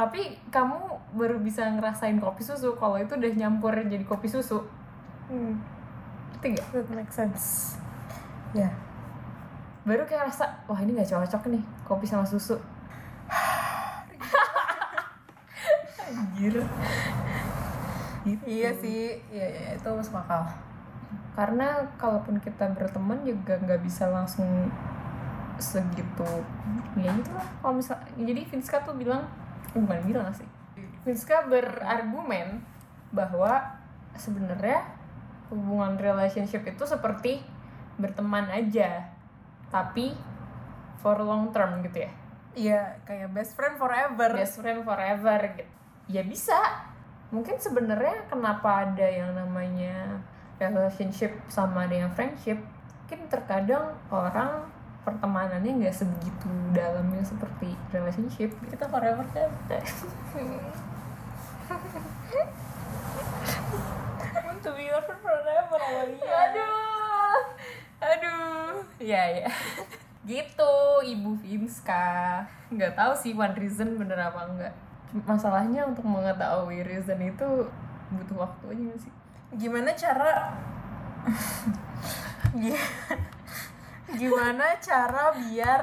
Tapi 0.00 0.40
kamu 0.48 0.80
baru 1.12 1.36
bisa 1.44 1.68
ngerasain 1.68 2.16
kopi 2.16 2.40
susu 2.40 2.72
kalau 2.80 2.96
itu 2.96 3.12
udah 3.12 3.28
nyampur 3.36 3.76
jadi 3.76 4.00
kopi 4.08 4.32
susu. 4.32 4.64
Hmm, 5.28 5.60
gak? 6.40 6.64
that 6.72 6.88
makes 6.88 7.20
sense. 7.20 7.76
Ya. 8.56 8.72
Baru 9.84 10.08
kayak 10.08 10.32
rasa 10.32 10.56
wah 10.64 10.80
ini 10.80 10.96
nggak 10.96 11.12
cocok 11.12 11.52
nih 11.52 11.60
kopi 11.84 12.08
sama 12.08 12.24
susu. 12.24 12.56
Anjir. 16.08 16.64
Gitu. 18.24 18.40
iya 18.48 18.72
sih. 18.72 19.20
Iya, 19.28 19.46
iya. 19.52 19.68
Itu 19.76 19.92
masuk 19.92 20.16
akal 20.16 20.48
karena 21.38 21.86
kalaupun 22.02 22.42
kita 22.42 22.66
berteman 22.74 23.22
juga 23.22 23.54
nggak 23.62 23.78
bisa 23.86 24.10
langsung 24.10 24.66
segitu 25.54 26.26
ya 26.98 27.14
gitu 27.14 27.30
lah 27.30 27.46
kalau 27.62 27.78
misal 27.78 27.94
jadi 28.18 28.42
Vinska 28.42 28.82
tuh 28.82 28.98
bilang 28.98 29.22
eh, 29.70 29.78
bukan 29.78 30.02
bilang 30.02 30.34
sih. 30.34 30.46
Vinska 31.06 31.46
berargumen 31.46 32.58
bahwa 33.14 33.78
sebenarnya 34.18 34.82
hubungan 35.54 35.94
relationship 35.94 36.66
itu 36.66 36.82
seperti 36.82 37.38
berteman 38.02 38.50
aja 38.50 39.06
tapi 39.70 40.18
for 40.98 41.22
long 41.22 41.54
term 41.54 41.86
gitu 41.86 42.02
ya. 42.02 42.12
Iya 42.58 42.82
kayak 43.06 43.30
best 43.30 43.54
friend 43.54 43.78
forever. 43.78 44.34
Best 44.34 44.58
friend 44.58 44.82
forever 44.82 45.38
gitu. 45.54 45.70
Ya 46.10 46.26
bisa. 46.26 46.58
Mungkin 47.30 47.62
sebenarnya 47.62 48.26
kenapa 48.26 48.90
ada 48.90 49.06
yang 49.06 49.38
namanya 49.38 50.18
relationship 50.58 51.32
sama 51.46 51.86
yang 51.86 52.10
friendship 52.12 52.58
mungkin 53.08 53.24
terkadang 53.32 53.96
orang 54.12 54.68
pertemanannya 55.00 55.80
nggak 55.80 55.96
sebegitu 55.96 56.52
dalamnya 56.76 57.24
seperti 57.24 57.72
relationship. 57.88 58.52
Kita 58.68 58.84
forever 58.84 59.24
kan? 59.32 59.48
To 64.58 64.74
be 64.76 64.92
your 64.92 65.00
forever 65.00 65.80
aduh. 66.20 67.40
Aduh. 68.04 68.84
Ya 69.00 69.24
ya. 69.40 69.48
Gitu 70.28 70.74
ibu 71.08 71.32
Vinska. 71.40 72.44
Nggak 72.68 72.92
tahu 72.92 73.16
sih 73.16 73.32
one 73.32 73.56
reason 73.56 73.96
bener 73.96 74.20
apa 74.20 74.44
enggak 74.44 74.76
masalahnya 75.24 75.88
untuk 75.88 76.04
mengetahui 76.04 76.84
reason 76.84 77.16
itu 77.24 77.48
butuh 78.12 78.44
waktu 78.44 78.76
aja 78.76 79.08
sih 79.08 79.12
gimana 79.56 79.96
cara 79.96 80.52
Gi- 82.60 82.76
gimana 84.20 84.76
cara 84.80 85.32
biar 85.36 85.82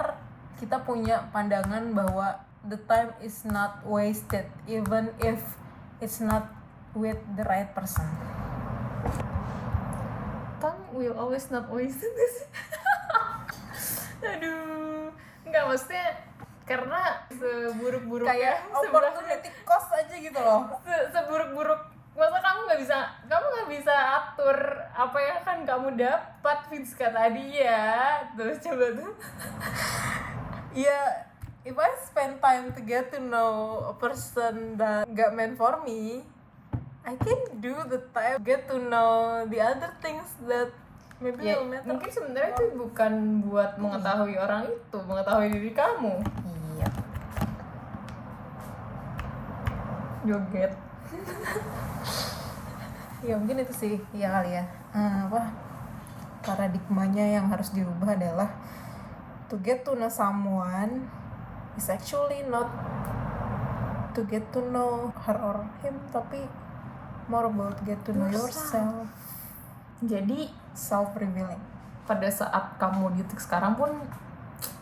kita 0.57 0.81
punya 0.81 1.29
pandangan 1.33 1.93
bahwa 1.93 2.41
the 2.65 2.77
time 2.89 3.13
is 3.21 3.45
not 3.45 3.81
wasted 3.85 4.45
even 4.65 5.09
if 5.21 5.37
it's 6.01 6.21
not 6.21 6.49
with 6.97 7.17
the 7.37 7.45
right 7.45 7.69
person? 7.73 8.05
Time 10.63 10.81
will 10.95 11.13
always 11.13 11.49
not 11.53 11.69
wasted 11.69 12.09
aduh. 14.25 15.11
Nggak 15.45 15.63
maksudnya 15.69 16.07
karena 16.65 17.21
seburuk-buruknya 17.29 18.31
kayak 18.33 18.57
opportunity 18.73 19.49
cost 19.61 19.93
aja 19.93 20.15
gitu 20.17 20.39
loh. 20.41 20.65
Se- 20.81 21.13
seburuk-buruk 21.13 21.94
masa 22.15 22.39
kamu 22.39 22.59
nggak 22.63 22.79
bisa 22.79 22.97
kamu 23.27 23.45
nggak 23.45 23.69
bisa 23.75 23.95
atur 24.23 24.57
apa 24.95 25.17
yang 25.19 25.35
akan 25.43 25.57
kamu 25.67 25.87
dapat 25.99 26.57
Vinska 26.71 27.11
tadi 27.11 27.59
ya. 27.59 28.23
Terus 28.39 28.57
coba 28.63 28.85
tuh. 28.95 29.11
Iya, 30.71 30.99
if 31.67 31.75
I 31.75 31.91
spend 32.07 32.39
time 32.39 32.71
to 32.71 32.81
get 32.81 33.11
to 33.11 33.19
know 33.19 33.83
a 33.91 33.95
person 33.99 34.79
that 34.79 35.03
got 35.11 35.35
meant 35.35 35.59
for 35.59 35.83
me, 35.83 36.23
I 37.03 37.19
can 37.19 37.59
do 37.59 37.75
the 37.91 37.99
time 38.15 38.39
get 38.47 38.71
to 38.71 38.79
know 38.79 39.43
the 39.51 39.59
other 39.59 39.91
things 39.99 40.25
that 40.47 40.71
maybe 41.19 41.47
ya 41.47 41.59
will 41.59 41.67
matter. 41.67 41.87
mungkin 41.87 42.09
sebenarnya 42.11 42.51
itu 42.59 42.65
bukan 42.75 43.13
buat 43.47 43.75
mengetahui 43.79 44.35
orang 44.39 44.71
itu 44.71 44.97
mengetahui 45.03 45.47
diri 45.51 45.71
kamu. 45.75 46.23
Iya. 46.79 46.89
joget 50.25 50.84
Ya 53.25 53.33
mungkin 53.41 53.57
itu 53.61 53.73
sih, 53.73 53.93
ya 54.13 54.29
kali 54.29 54.53
ya. 54.53 54.63
Eh, 54.93 55.19
apa 55.25 55.49
paradigmanya 56.45 57.25
yang 57.25 57.49
harus 57.49 57.73
dirubah 57.73 58.13
adalah 58.13 58.49
to 59.49 59.57
get 59.65 59.81
to 59.81 59.97
know 59.97 60.09
someone 60.09 61.09
is 61.73 61.89
actually 61.89 62.45
not 62.45 62.69
to 64.13 64.21
get 64.29 64.45
to 64.53 64.61
know 64.69 65.09
her 65.25 65.37
or 65.41 65.65
him, 65.81 65.97
tapi 66.13 66.45
more 67.25 67.49
about 67.49 67.81
get 67.81 67.97
to 68.05 68.13
know 68.13 68.29
yourself, 68.29 69.09
jadi 70.05 70.47
self 70.77 71.17
revealing. 71.17 71.59
pada 72.05 72.29
saat 72.29 72.77
kamu 72.77 73.17
di 73.17 73.25
sekarang 73.41 73.73
pun 73.73 73.89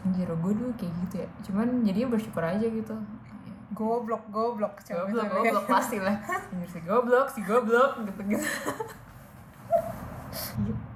anjir 0.04 0.28
gue 0.28 0.54
dulu 0.54 0.76
kayak 0.76 0.92
gitu 1.08 1.16
ya. 1.24 1.28
Cuman 1.48 1.88
jadi 1.88 2.04
bersyukur 2.04 2.44
aja 2.44 2.68
gitu 2.68 2.96
Goblok, 3.74 4.30
goblok, 4.30 4.30
goblok 4.30 4.74
cewek-cewek. 4.86 5.34
goblok 5.34 5.66
pasti 5.66 5.98
lah 5.98 6.22
si 6.74 6.80
goblok 6.86 7.28
si 7.34 7.42
goblok 7.42 8.06
gitu 8.06 8.22
gitu 8.30 8.48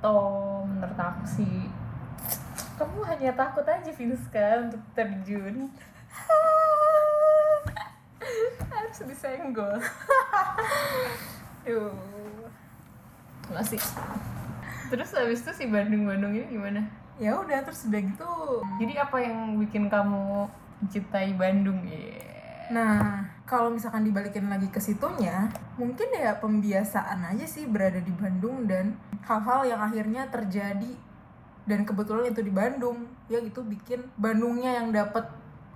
Tom 0.02 0.66
menurut 0.78 0.98
aku 0.98 1.26
sih 1.26 1.70
kamu 2.78 3.02
hanya 3.10 3.34
takut 3.34 3.66
aja 3.66 3.90
Vinska 3.90 4.70
untuk 4.70 4.82
terjun 4.94 5.74
harus 8.74 9.00
disenggol 9.10 9.74
Duh. 11.68 11.92
Masih. 13.52 13.76
Terus 14.88 15.12
habis 15.12 15.44
itu 15.44 15.52
si 15.52 15.66
Bandung-Bandung 15.68 16.32
ini 16.32 16.48
gimana? 16.48 16.82
ya 17.18 17.34
udah 17.34 17.66
terus 17.66 17.90
udah 17.90 17.98
gitu 17.98 18.62
Jadi 18.78 18.94
apa 18.94 19.18
yang 19.18 19.58
bikin 19.58 19.90
kamu 19.90 20.46
mencintai 20.80 21.34
Bandung 21.34 21.82
ya? 21.90 22.17
Nah, 22.68 23.24
kalau 23.48 23.72
misalkan 23.72 24.04
dibalikin 24.04 24.52
lagi 24.52 24.68
ke 24.68 24.80
situnya, 24.84 25.48
mungkin 25.80 26.12
ya 26.12 26.36
pembiasaan 26.36 27.24
aja 27.24 27.48
sih 27.48 27.64
berada 27.64 28.04
di 28.04 28.12
Bandung 28.12 28.68
dan 28.68 29.00
hal-hal 29.24 29.64
yang 29.64 29.80
akhirnya 29.80 30.28
terjadi 30.28 30.92
dan 31.68 31.84
kebetulan 31.88 32.32
itu 32.32 32.44
di 32.44 32.52
Bandung, 32.52 33.08
ya 33.32 33.40
itu 33.40 33.60
bikin 33.64 34.08
Bandungnya 34.20 34.84
yang 34.84 34.92
dapat 34.92 35.28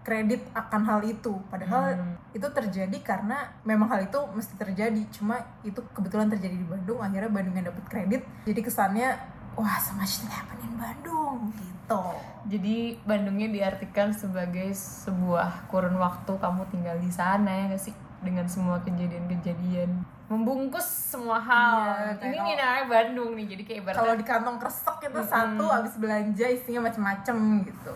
kredit 0.03 0.43
akan 0.51 0.81
hal 0.83 1.00
itu. 1.05 1.39
Padahal 1.48 1.95
Hmm. 1.95 2.15
itu 2.33 2.48
terjadi 2.48 2.98
karena 3.03 3.51
memang 3.63 3.88
hal 3.91 4.07
itu 4.07 4.19
mesti 4.33 4.55
terjadi, 4.57 5.01
cuma 5.13 5.39
itu 5.63 5.79
kebetulan 5.93 6.27
terjadi 6.27 6.55
di 6.57 6.67
Bandung, 6.67 7.00
akhirnya 7.00 7.31
Bandung 7.31 7.55
yang 7.55 7.67
dapat 7.71 7.86
kredit. 7.88 8.21
Jadi 8.48 8.60
kesannya 8.65 9.10
wah 9.55 9.77
thing 9.79 10.31
happen 10.31 10.58
in 10.63 10.74
Bandung 10.79 11.51
gitu. 11.55 12.03
Jadi 12.48 12.98
Bandungnya 13.03 13.48
diartikan 13.51 14.15
sebagai 14.15 14.72
sebuah 14.75 15.67
kurun 15.67 16.00
waktu 16.00 16.31
kamu 16.39 16.63
tinggal 16.72 16.98
di 16.98 17.12
sana 17.12 17.50
ya 17.50 17.63
nggak 17.72 17.84
sih? 17.84 17.96
Dengan 18.22 18.46
semua 18.46 18.77
kejadian-kejadian 18.86 20.05
membungkus 20.31 20.88
semua 20.88 21.43
hal. 21.43 22.15
Iya, 22.24 22.31
ini 22.31 22.55
namanya 22.55 22.86
Bandung 22.88 23.36
nih. 23.36 23.46
Jadi 23.51 23.62
kayak 23.67 23.79
ibaratnya 23.84 24.00
Kalau 24.00 24.15
di 24.15 24.25
kantong 24.25 24.58
kresek 24.63 24.98
itu 25.03 25.22
satu 25.27 25.65
habis 25.67 25.93
belanja 26.00 26.46
isinya 26.48 26.88
macem-macem 26.88 27.67
gitu. 27.67 27.93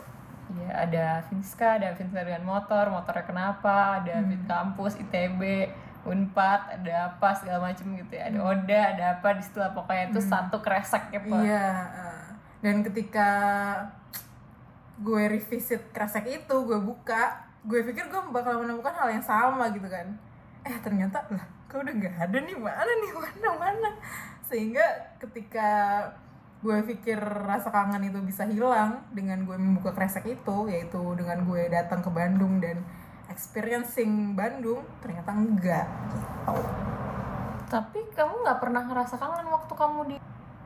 Iya, 0.56 0.72
ada 0.88 1.06
Vinska, 1.32 1.80
ada 1.80 1.96
Vinska 1.96 2.22
dengan 2.28 2.44
motor, 2.44 2.92
motornya 2.92 3.24
kenapa, 3.24 4.04
ada 4.04 4.20
Hmm. 4.20 4.44
Kampus, 4.46 5.00
ITB, 5.00 5.72
Unpad, 6.06 6.62
ada 6.80 7.10
apa 7.10 7.34
segala 7.34 7.74
macem 7.74 7.90
gitu 7.98 8.14
ya. 8.14 8.30
Ada 8.30 8.40
Hmm. 8.40 8.52
Oda, 8.54 8.82
ada 8.94 9.06
apa 9.18 9.28
di 9.36 9.44
situ 9.44 9.58
pokoknya 9.58 10.14
itu 10.14 10.22
satu 10.22 10.58
kresek 10.62 11.10
gitu. 11.10 11.34
Iya. 11.34 11.90
Dan 12.62 12.86
ketika 12.86 13.30
gue 15.02 15.24
revisit 15.28 15.92
kresek 15.92 16.26
itu, 16.30 16.56
gue 16.66 16.80
buka, 16.80 17.44
gue 17.66 17.82
pikir 17.84 18.08
gue 18.08 18.22
bakal 18.32 18.62
menemukan 18.62 18.94
hal 18.94 19.10
yang 19.12 19.26
sama 19.26 19.74
gitu 19.74 19.90
kan. 19.90 20.08
Eh 20.66 20.78
ternyata 20.82 21.26
lah, 21.30 21.46
kok 21.70 21.82
udah 21.82 21.94
nggak 21.94 22.16
ada 22.16 22.38
nih 22.42 22.58
mana 22.58 22.92
nih 23.04 23.12
mana 23.14 23.50
mana. 23.60 23.90
Sehingga 24.46 24.86
ketika 25.18 25.70
gue 26.66 26.82
pikir 26.96 27.22
rasa 27.22 27.70
kangen 27.70 28.10
itu 28.10 28.18
bisa 28.26 28.42
hilang 28.50 28.98
dengan 29.14 29.46
gue 29.46 29.54
membuka 29.54 29.94
kresek 29.94 30.26
itu, 30.26 30.58
yaitu 30.70 31.02
dengan 31.14 31.46
gue 31.46 31.70
datang 31.70 32.02
ke 32.02 32.10
Bandung 32.10 32.58
dan 32.58 32.82
experiencing 33.27 34.34
Bandung, 34.34 34.86
ternyata 35.00 35.32
enggak 35.32 35.86
gitu. 36.12 36.53
Tapi 37.65 38.00
kamu 38.13 38.34
nggak 38.46 38.60
pernah 38.62 38.82
ngerasa 38.86 39.15
kangen 39.17 39.48
waktu 39.50 39.74
kamu 39.74 40.00
di 40.08 40.17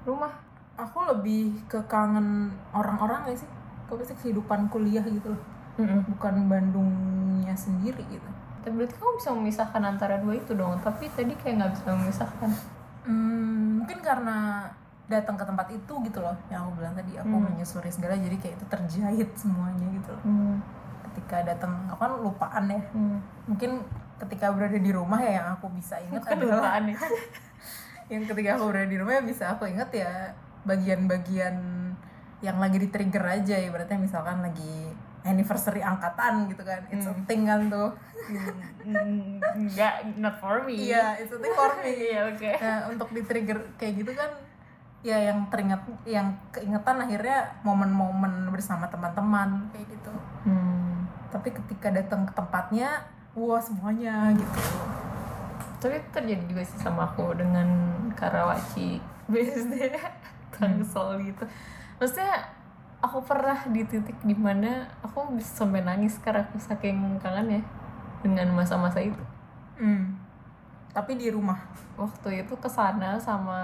rumah? 0.03 0.33
aku 0.79 1.03
lebih 1.11 1.59
ke 1.67 1.75
kangen 1.91 2.55
orang-orang 2.71 3.27
gak 3.27 3.43
sih 3.43 3.49
kok 3.91 3.99
sih 3.99 4.15
kehidupan 4.15 4.71
kuliah 4.71 5.03
gitu 5.03 5.35
loh 5.35 5.43
bukan 6.07 6.47
Bandungnya 6.47 7.51
sendiri 7.51 7.99
gitu 8.07 8.29
Tapi 8.63 8.79
berarti 8.79 8.95
kamu 8.95 9.11
bisa 9.19 9.29
memisahkan 9.35 9.83
antara 9.83 10.19
dua 10.19 10.35
itu 10.35 10.51
dong. 10.55 10.79
Tapi 10.79 11.11
tadi 11.11 11.35
kayak 11.35 11.55
nggak 11.59 11.71
bisa 11.75 11.83
memisahkan. 11.95 12.49
hmm, 13.03 13.83
mungkin 13.83 13.99
karena 13.99 14.67
datang 15.07 15.35
ke 15.35 15.43
tempat 15.43 15.67
itu 15.67 15.93
gitu 15.99 16.19
loh 16.23 16.35
yang 16.47 16.63
aku 16.63 16.79
bilang 16.79 16.95
tadi 16.95 17.11
aku 17.15 17.27
Hmm. 17.27 17.43
menyusuri 17.49 17.91
segala 17.91 18.15
jadi 18.15 18.35
kayak 18.39 18.55
itu 18.55 18.65
terjahit 18.71 19.29
semuanya 19.35 19.87
gitu 19.99 20.15
loh 20.15 20.23
ketika 21.19 21.43
datang 21.45 21.83
aku 21.85 21.99
kan 21.99 22.11
lupaan 22.17 22.63
ya 22.65 22.79
Hmm. 22.89 23.19
mungkin 23.45 23.83
ketika 24.17 24.51
berada 24.51 24.75
di 24.75 24.89
rumah 24.89 25.19
ya 25.19 25.31
yang 25.37 25.47
aku 25.53 25.67
bisa 25.69 25.99
ingat 25.99 26.23
Bukan 26.23 26.35
adalah 26.39 26.55
lupaan 26.57 26.83
ya. 26.85 26.97
yang 28.11 28.23
ketika 28.25 28.49
aku 28.55 28.63
berada 28.65 28.87
di 28.87 28.97
rumah 28.97 29.13
ya 29.13 29.21
bisa 29.21 29.43
aku 29.49 29.63
ingat 29.65 29.89
ya 29.91 30.11
bagian-bagian 30.63 31.55
yang 32.39 32.55
lagi 32.57 32.77
di 32.77 32.87
trigger 32.87 33.21
aja 33.21 33.55
ya 33.55 33.67
berarti 33.67 33.95
misalkan 33.95 34.39
lagi 34.41 34.95
anniversary 35.21 35.79
angkatan 35.81 36.47
gitu 36.47 36.63
kan 36.63 36.87
it's 36.89 37.03
a 37.03 37.11
thing 37.25 37.43
kan 37.43 37.67
tuh 37.67 37.91
Hmm, 38.79 39.39
Nggak, 39.41 40.15
not 40.15 40.37
for 40.37 40.61
me. 40.61 40.75
iya 40.85 41.15
it's 41.15 41.29
a 41.29 41.37
thing 41.37 41.51
for 41.51 41.71
me 41.75 41.91
Iya, 42.09 42.29
oke. 42.29 42.51
nah 42.55 42.77
untuk 42.87 43.09
di 43.09 43.21
trigger 43.21 43.59
kayak 43.75 43.93
gitu 43.97 44.11
kan 44.13 44.31
ya 44.99 45.17
yang 45.21 45.47
teringat 45.47 45.79
yang 46.03 46.27
keingetan 46.49 46.99
akhirnya 46.99 47.55
momen-momen 47.61 48.47
bersama 48.49 48.87
teman-teman 48.87 49.67
kayak 49.69 49.87
gitu 49.89 50.11
Hmm. 50.41 50.88
Tapi 51.29 51.53
ketika 51.53 51.93
datang 51.93 52.25
ke 52.25 52.33
tempatnya 52.33 53.05
wah 53.37 53.61
semuanya 53.61 54.33
gitu. 54.33 54.59
Tapi 55.79 55.95
itu 56.01 56.09
terjadi 56.11 56.43
juga 56.43 56.63
sih 56.65 56.79
sama 56.81 57.07
aku 57.07 57.31
dengan 57.37 57.67
Karawaci. 58.17 58.99
BSD 59.31 59.93
Tangsel 60.51 61.21
gitu. 61.29 61.45
Maksudnya 62.01 62.33
aku 62.99 63.21
pernah 63.23 63.61
di 63.69 63.85
titik 63.85 64.17
di 64.25 64.33
mana 64.33 64.89
aku 65.05 65.37
bisa 65.37 65.63
sampai 65.63 65.85
nangis 65.85 66.17
karena 66.19 66.43
aku 66.43 66.57
saking 66.57 67.21
kangen 67.21 67.61
ya 67.61 67.63
dengan 68.25 68.51
masa-masa 68.53 68.99
itu. 68.99 69.23
Hmm. 69.79 70.19
tapi 70.91 71.15
di 71.15 71.31
rumah? 71.31 71.55
Waktu 71.95 72.43
itu 72.43 72.51
ke 72.59 72.67
sana 72.67 73.15
sama 73.15 73.63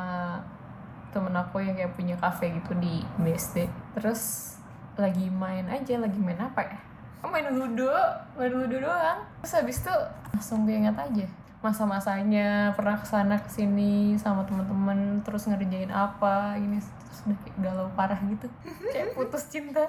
temen 1.16 1.32
aku 1.32 1.64
yang 1.64 1.80
kayak 1.80 1.96
punya 1.96 2.20
cafe 2.20 2.52
gitu 2.52 2.76
di 2.76 3.00
BSD 3.24 3.72
terus 3.96 4.56
lagi 5.00 5.32
main 5.32 5.64
aja 5.72 5.96
lagi 5.96 6.20
main 6.20 6.36
apa 6.36 6.60
ya 6.60 6.80
oh, 7.24 7.30
main 7.30 7.48
ludo 7.52 7.92
main 8.36 8.52
ludo 8.52 8.76
doang. 8.82 9.20
Terus 9.44 9.54
habis 9.56 9.78
itu 9.84 9.96
langsung 10.34 10.68
keinget 10.68 10.98
aja. 10.98 11.26
Masa-masanya 11.64 12.74
pernah 12.78 13.00
ke 13.00 13.08
sana 13.08 13.36
ke 13.42 13.50
sini 13.50 14.20
sama 14.20 14.46
teman-teman 14.46 15.24
terus 15.26 15.50
ngerjain 15.50 15.90
apa 15.90 16.60
ini 16.60 16.78
terus 16.78 17.20
udah 17.26 17.38
kayak 17.42 17.56
galau 17.64 17.88
parah 17.96 18.20
gitu. 18.28 18.48
Kayak 18.94 19.16
putus 19.16 19.44
cinta 19.50 19.82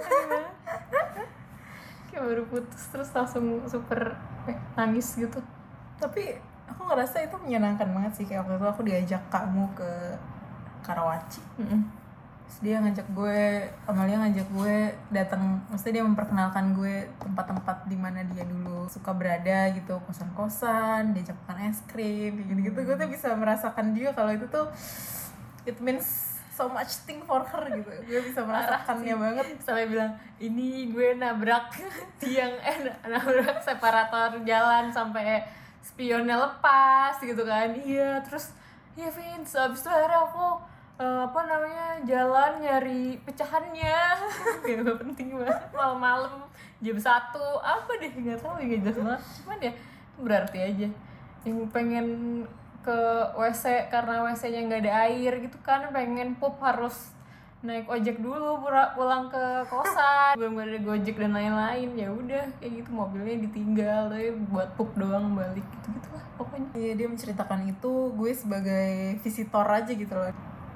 kayak 2.16 2.32
baru 2.32 2.44
putus 2.48 2.80
terus 2.88 3.12
langsung 3.12 3.60
super 3.68 4.16
eh, 4.48 4.56
nangis 4.72 5.20
gitu. 5.20 5.36
Tapi 6.00 6.40
aku 6.64 6.88
ngerasa 6.88 7.28
itu 7.28 7.36
menyenangkan 7.36 7.92
banget 7.92 8.12
sih. 8.16 8.24
Kayak 8.24 8.48
waktu 8.48 8.56
itu 8.56 8.66
aku 8.72 8.82
diajak 8.88 9.22
kamu 9.28 9.68
ke 9.76 9.90
Karawaci. 10.80 11.42
Mm-mm. 11.60 11.82
Terus 12.46 12.58
dia 12.62 12.78
ngajak 12.78 13.10
gue 13.10 13.66
Amalia 13.90 14.22
ngajak 14.22 14.48
gue 14.54 14.76
datang 15.10 15.58
maksudnya 15.66 15.98
dia 15.98 16.04
memperkenalkan 16.06 16.78
gue 16.78 17.10
tempat-tempat 17.18 17.90
di 17.90 17.98
mana 17.98 18.22
dia 18.22 18.46
dulu 18.46 18.86
suka 18.86 19.10
berada 19.10 19.74
gitu 19.74 19.98
kosan-kosan 20.06 21.10
diajak 21.10 21.34
makan 21.50 21.74
es 21.74 21.82
krim 21.90 22.38
kayak 22.38 22.46
gitu-gitu. 22.46 22.78
Gue 22.86 22.96
tuh 22.96 23.10
bisa 23.10 23.34
merasakan 23.34 23.98
dia 23.98 24.14
kalau 24.14 24.30
itu 24.30 24.46
tuh 24.46 24.70
it 25.66 25.74
means 25.82 26.38
so 26.54 26.70
much 26.70 27.02
thing 27.04 27.20
for 27.26 27.42
her 27.42 27.66
gitu. 27.66 27.90
Gue 28.06 28.20
bisa 28.24 28.46
merasakannya 28.46 29.14
banget. 29.18 29.46
Sampai 29.60 29.90
bilang 29.90 30.14
ini 30.38 30.88
gue 30.94 31.18
nabrak 31.18 31.74
tiang 32.22 32.56
eh 32.62 32.94
nabrak 33.04 33.60
separator 33.60 34.38
jalan 34.46 34.88
sampai 34.94 35.42
spionnya 35.82 36.38
lepas 36.38 37.18
gitu 37.18 37.42
kan. 37.42 37.74
Iya 37.74 38.22
terus 38.22 38.54
ya 38.96 39.12
Vince 39.12 39.52
abis 39.60 39.84
itu 39.84 39.90
akhirnya 39.92 40.24
aku 40.24 40.75
eh, 40.96 41.20
apa 41.28 41.40
namanya 41.44 41.86
jalan 42.08 42.52
nyari 42.60 43.20
pecahannya. 43.24 43.98
Gak 44.64 44.96
penting 45.04 45.28
banget. 45.36 45.60
Malam-malam 45.72 46.44
jam 46.80 46.96
satu 47.00 47.60
apa 47.64 47.88
deh 47.96 48.12
nggak 48.12 48.40
tahu 48.40 48.60
ya 48.60 48.64
nggak 48.68 48.80
jelas 48.84 48.96
banget. 49.00 49.20
Cuman 49.40 49.58
ya 49.60 49.72
berarti 50.20 50.58
aja. 50.60 50.88
Yang 51.44 51.58
pengen 51.70 52.06
ke 52.86 52.98
WC 53.34 53.90
karena 53.90 54.22
WC-nya 54.22 54.60
nggak 54.70 54.82
ada 54.86 54.92
air 55.10 55.32
gitu 55.42 55.58
kan 55.66 55.90
pengen 55.90 56.38
pup 56.38 56.54
harus 56.62 57.10
naik 57.66 57.90
ojek 57.90 58.22
dulu 58.22 58.62
pura- 58.62 58.94
pulang 58.94 59.26
ke 59.26 59.42
kosan. 59.66 60.38
Belum 60.38 60.54
ada 60.62 60.78
gojek 60.78 61.18
dan 61.18 61.34
lain-lain 61.34 61.98
ya 61.98 62.08
udah 62.14 62.46
kayak 62.62 62.84
gitu 62.84 62.90
mobilnya 62.94 63.42
ditinggal 63.42 64.06
tapi 64.06 64.30
buat 64.46 64.70
pup 64.78 64.94
doang 64.94 65.34
balik 65.34 65.66
gitu 65.66 65.98
gitu 65.98 66.08
lah 66.14 66.24
pokoknya. 66.38 66.68
Iya 66.78 66.92
dia 66.94 67.06
menceritakan 67.10 67.66
itu 67.66 67.92
gue 68.14 68.30
sebagai 68.36 69.18
visitor 69.18 69.66
aja 69.66 69.90
gitu 69.90 70.14
loh 70.14 70.30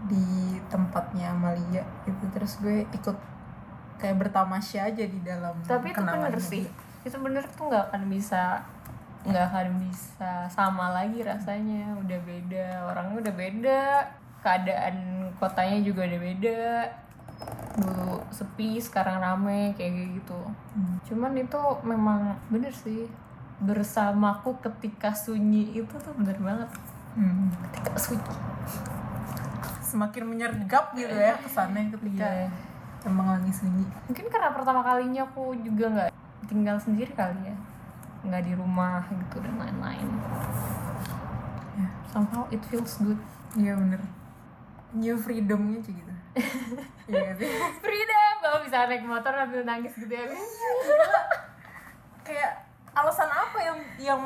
di 0.08 0.56
tempatnya 0.72 1.34
Amalia 1.34 1.84
gitu. 2.08 2.24
Terus 2.32 2.56
gue 2.62 2.86
ikut 2.88 3.16
kayak 4.00 4.16
bertamasya 4.16 4.88
aja 4.88 5.04
di 5.04 5.20
dalam 5.20 5.52
tapi 5.68 5.92
itu 5.92 6.00
bener 6.00 6.40
sih. 6.40 6.64
itu 7.04 7.16
bener 7.20 7.44
tuh 7.52 7.68
nggak 7.68 7.92
akan 7.92 8.08
bisa 8.08 8.64
nggak 9.20 9.44
akan 9.52 9.68
bisa 9.84 10.48
sama 10.48 10.96
lagi 10.96 11.20
rasanya. 11.20 11.92
Udah 12.00 12.20
beda 12.24 12.66
orangnya 12.88 13.16
udah 13.28 13.34
beda 13.36 13.80
keadaan 14.40 14.96
kotanya 15.36 15.84
juga 15.84 16.08
udah 16.08 16.20
beda. 16.20 16.62
Dulu 17.76 18.20
sepi 18.32 18.80
sekarang 18.80 19.20
rame 19.20 19.76
kayak 19.76 20.20
gitu. 20.20 20.40
Hmm. 20.76 20.96
cuman 21.04 21.36
itu 21.36 21.60
memang 21.84 22.36
bener 22.48 22.72
sih. 22.72 23.04
Bersamaku 23.60 24.56
ketika 24.64 25.12
sunyi 25.12 25.76
itu 25.76 25.94
tuh 26.00 26.16
bener 26.16 26.40
banget. 26.40 26.70
Hmm. 27.10 27.52
ketika 27.68 27.98
sunyi 27.98 28.24
semakin 29.90 30.22
menyergap 30.24 30.94
gitu 30.94 31.11
ya 31.11 31.35
kesannya 31.37 31.90
ketika 31.90 32.22
Iya. 32.22 32.48
emang 33.03 33.26
lagi 33.26 33.50
sunyi. 33.50 33.83
Mungkin 34.07 34.26
karena 34.29 34.55
pertama 34.55 34.81
kalinya 34.81 35.26
aku 35.26 35.57
juga 35.59 35.90
nggak 35.90 36.09
tinggal 36.46 36.79
sendiri 36.79 37.11
kali 37.11 37.50
ya. 37.50 37.57
Nggak 38.22 38.42
di 38.46 38.53
rumah 38.55 39.03
gitu 39.03 39.42
dan 39.42 39.59
lain-lain. 39.59 40.07
Ya. 41.74 41.88
Somehow 42.07 42.46
it 42.48 42.62
feels 42.68 42.94
good. 43.00 43.18
Iya 43.57 43.74
bener. 43.74 43.98
New 44.92 45.16
freedomnya 45.16 45.83
cuy 45.83 45.94
gitu. 45.94 46.12
Iya 47.11 47.26
gak 47.26 47.42
sih? 47.42 47.50
Freedom! 47.83 48.35
Kalau 48.38 48.62
bisa 48.62 48.87
naik 48.87 49.03
motor 49.03 49.35
sambil 49.35 49.66
nangis 49.66 49.90
gitu 49.98 50.07
ya. 50.07 50.31
Kayak 52.22 52.53
alasan 52.92 53.26
apa 53.26 53.59
yang 53.59 53.79
yang 53.98 54.22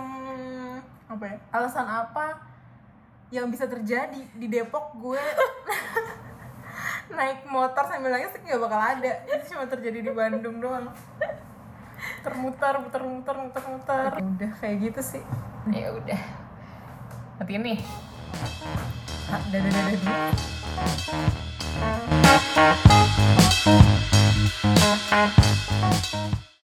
apa 1.07 1.25
ya? 1.25 1.37
Alasan 1.49 1.89
apa 1.89 2.37
yang 3.35 3.51
bisa 3.51 3.67
terjadi 3.67 4.23
di 4.39 4.47
Depok 4.47 4.95
gue. 4.95 5.19
Naik 7.19 7.51
motor 7.51 7.83
sambil 7.91 8.15
nangis 8.15 8.31
nggak 8.31 8.61
bakal 8.63 8.79
ada. 8.79 9.13
Itu 9.27 9.59
cuma 9.59 9.67
terjadi 9.67 9.99
di 10.07 10.11
Bandung 10.15 10.63
doang. 10.63 10.87
Termutar 12.23 12.79
muter 12.79 13.03
muter 13.03 13.35
muter 13.35 13.65
muter. 13.67 14.11
Udah 14.23 14.51
kayak 14.63 14.77
gitu 14.87 15.01
sih. 15.03 15.23
Ya 15.75 15.91
udah. 15.91 16.21
Nanti 17.43 17.53
ini 17.59 17.75
Ah, 19.25 19.41
dadah 19.51 19.71
dadah 19.73 19.95
dulu 19.99 20.15